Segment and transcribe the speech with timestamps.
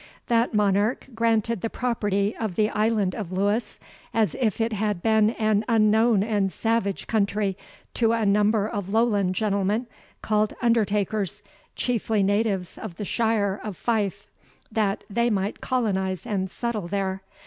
[0.29, 3.79] That monarch granted the property of the Island of Lewis,
[4.15, 7.55] as if it had been an unknown and savage country,
[7.93, 9.85] to a number of Lowland gentlemen,
[10.23, 11.43] called undertakers,
[11.75, 14.25] chiefly natives of the shire of Fife,
[14.71, 17.21] that they might colonize and settle there.